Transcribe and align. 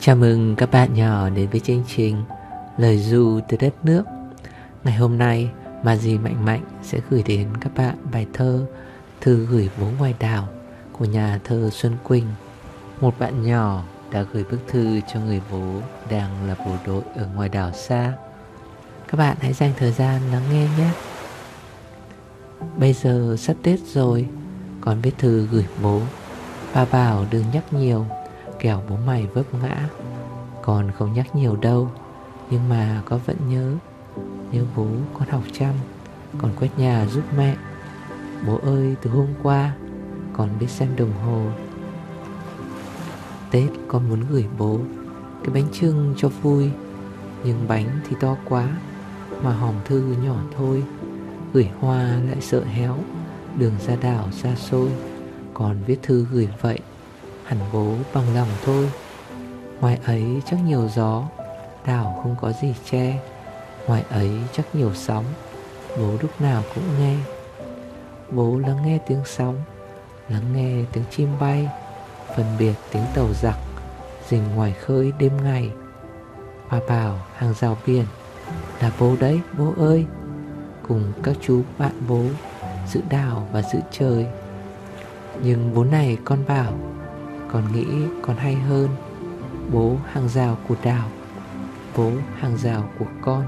Chào 0.00 0.16
mừng 0.16 0.56
các 0.56 0.70
bạn 0.70 0.94
nhỏ 0.94 1.28
đến 1.28 1.48
với 1.50 1.60
chương 1.60 1.84
trình 1.96 2.22
Lời 2.78 2.98
du 2.98 3.40
từ 3.48 3.56
đất 3.56 3.84
nước. 3.84 4.02
Ngày 4.84 4.94
hôm 4.94 5.18
nay 5.18 5.50
Mà 5.82 5.96
dì 5.96 6.18
Mạnh 6.18 6.44
Mạnh 6.44 6.62
sẽ 6.82 6.98
gửi 7.10 7.22
đến 7.22 7.48
các 7.60 7.74
bạn 7.76 7.96
bài 8.12 8.26
thơ 8.32 8.66
Thư 9.20 9.46
gửi 9.46 9.70
bố 9.80 9.86
ngoài 9.98 10.14
đảo 10.18 10.48
của 10.92 11.04
nhà 11.04 11.40
thơ 11.44 11.70
Xuân 11.72 11.96
Quỳnh. 12.04 12.26
Một 13.00 13.18
bạn 13.18 13.42
nhỏ 13.42 13.84
đã 14.10 14.22
gửi 14.32 14.44
bức 14.50 14.58
thư 14.68 15.00
cho 15.12 15.20
người 15.20 15.40
bố 15.52 15.80
đang 16.10 16.48
là 16.48 16.54
bộ 16.66 16.72
đội 16.86 17.02
ở 17.16 17.28
ngoài 17.34 17.48
đảo 17.48 17.72
xa. 17.72 18.12
Các 19.08 19.16
bạn 19.18 19.36
hãy 19.40 19.52
dành 19.52 19.72
thời 19.78 19.92
gian 19.92 20.20
lắng 20.32 20.42
nghe 20.52 20.68
nhé. 20.78 20.90
Bây 22.76 22.92
giờ 22.92 23.36
sắp 23.38 23.56
Tết 23.62 23.80
rồi, 23.80 24.28
Con 24.80 25.00
viết 25.00 25.18
thư 25.18 25.46
gửi 25.46 25.66
bố. 25.82 26.00
Ba 26.74 26.84
bảo 26.84 27.26
đừng 27.30 27.44
nhắc 27.52 27.72
nhiều. 27.72 28.06
Kẻo 28.58 28.82
bố 28.88 28.96
mày 29.06 29.26
vấp 29.26 29.54
ngã. 29.62 29.88
Con 30.62 30.90
không 30.98 31.12
nhắc 31.12 31.36
nhiều 31.36 31.56
đâu, 31.56 31.90
Nhưng 32.50 32.68
mà 32.68 33.02
con 33.04 33.20
vẫn 33.26 33.36
nhớ. 33.48 33.72
Nhớ 34.52 34.64
bố 34.76 34.86
con 35.14 35.28
học 35.28 35.42
chăm 35.52 35.74
Con 36.38 36.50
quét 36.60 36.68
nhà 36.78 37.06
giúp 37.06 37.22
mẹ. 37.36 37.56
Bố 38.46 38.58
ơi, 38.62 38.94
từ 39.02 39.10
hôm 39.10 39.26
qua, 39.42 39.72
Con 40.32 40.50
biết 40.60 40.70
xem 40.70 40.96
đồng 40.96 41.12
hồ. 41.12 41.42
Tết 43.50 43.70
con 43.88 44.08
muốn 44.08 44.24
gửi 44.30 44.46
bố 44.58 44.78
Cái 45.44 45.54
bánh 45.54 45.68
trưng 45.72 46.14
cho 46.16 46.28
vui, 46.28 46.70
Nhưng 47.44 47.68
bánh 47.68 48.00
thì 48.08 48.16
to 48.20 48.36
quá, 48.44 48.68
Mà 49.42 49.52
hòm 49.52 49.74
thư 49.84 50.14
nhỏ 50.24 50.36
thôi. 50.56 50.82
Gửi 51.52 51.70
hoa 51.80 52.02
lại 52.02 52.40
sợ 52.40 52.64
héo, 52.64 52.96
Đường 53.58 53.74
ra 53.86 53.96
đảo 53.96 54.28
xa 54.32 54.54
xôi, 54.54 54.88
Còn 55.54 55.76
viết 55.86 56.02
thư 56.02 56.26
gửi 56.32 56.48
vậy. 56.60 56.80
Hẳn 57.46 57.58
bố 57.72 57.92
bằng 58.14 58.34
lòng 58.34 58.48
thôi. 58.64 58.90
Ngoài 59.80 59.98
ấy 60.04 60.42
chắc 60.46 60.56
nhiều 60.64 60.88
gió, 60.94 61.22
Đảo 61.86 62.20
không 62.22 62.36
có 62.40 62.52
gì 62.52 62.74
che. 62.90 63.18
Ngoài 63.86 64.04
ấy 64.10 64.30
chắc 64.52 64.74
nhiều 64.74 64.94
sóng, 64.94 65.24
Bố 65.98 66.10
lúc 66.22 66.40
nào 66.40 66.62
cũng 66.74 66.84
nghe. 66.98 67.16
Bố 68.30 68.58
lắng 68.58 68.78
nghe 68.86 68.98
tiếng 69.06 69.22
sóng, 69.24 69.62
Lắng 70.28 70.42
nghe 70.54 70.84
tiếng 70.92 71.04
chim 71.10 71.28
bay, 71.40 71.68
Phân 72.36 72.46
biệt 72.58 72.74
tiếng 72.92 73.04
tàu 73.14 73.26
giặc, 73.42 73.56
Rình 74.28 74.54
ngoài 74.54 74.72
khơi 74.72 75.12
đêm 75.18 75.32
ngày. 75.44 75.70
Bà 76.70 76.80
bảo 76.88 77.18
hàng 77.36 77.54
rào 77.54 77.76
biển 77.86 78.04
Là 78.80 78.90
bố 79.00 79.16
đấy, 79.20 79.40
bố 79.58 79.72
ơi. 79.78 80.06
Cùng 80.88 81.12
các 81.22 81.36
chú 81.40 81.62
bạn 81.78 81.92
bố, 82.08 82.22
Giữ 82.92 83.00
đảo 83.10 83.48
và 83.52 83.62
giữ 83.62 83.78
trời. 83.90 84.26
Nhưng 85.42 85.74
bố 85.74 85.84
này 85.84 86.18
con 86.24 86.38
bảo 86.48 86.72
con 87.52 87.72
nghĩ 87.72 87.86
còn 88.22 88.36
hay 88.36 88.54
hơn. 88.54 88.88
Bố 89.72 89.96
hàng 90.12 90.28
rào 90.28 90.58
của 90.68 90.76
đào 90.84 91.08
Bố 91.96 92.12
hàng 92.38 92.56
rào 92.56 92.90
của 92.98 93.06
con. 93.20 93.44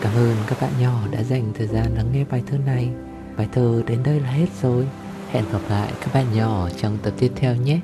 Cảm 0.00 0.14
ơn 0.14 0.36
các 0.46 0.60
bạn 0.60 0.70
nhỏ 0.80 1.00
đã 1.10 1.22
dành 1.22 1.52
thời 1.54 1.66
gian 1.66 1.94
lắng 1.96 2.06
nghe 2.12 2.24
bài 2.30 2.42
thơ 2.46 2.58
này. 2.66 2.90
Bài 3.36 3.48
thơ 3.52 3.82
đến 3.86 4.02
đây 4.02 4.20
là 4.20 4.30
hết 4.30 4.48
rồi. 4.62 4.88
Hẹn 5.30 5.44
gặp 5.52 5.60
lại 5.68 5.92
các 6.00 6.14
bạn 6.14 6.26
nhỏ 6.34 6.68
trong 6.76 6.98
tập 7.02 7.14
tiếp 7.18 7.32
theo 7.36 7.56
nhé. 7.56 7.80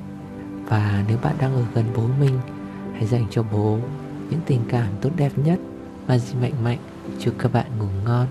Và 0.65 1.03
nếu 1.07 1.17
bạn 1.17 1.35
đang 1.39 1.55
ở 1.55 1.63
gần 1.73 1.85
bố 1.95 2.03
mình, 2.19 2.39
Hãy 2.93 3.05
dành 3.05 3.27
cho 3.31 3.43
bố 3.51 3.79
những 4.29 4.39
tình 4.45 4.61
cảm 4.69 4.87
tốt 5.01 5.09
đẹp 5.15 5.31
nhất. 5.35 5.59
Và 6.07 6.17
gì 6.17 6.35
mạnh 6.41 6.63
mạnh, 6.63 6.77
Chúc 7.19 7.33
các 7.37 7.53
bạn 7.53 7.65
ngủ 7.79 7.87
ngon. 8.05 8.27